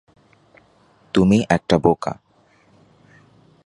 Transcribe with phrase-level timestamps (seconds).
[1.13, 2.13] তুমি একটা বোকা।